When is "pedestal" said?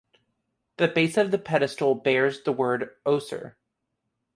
1.37-1.93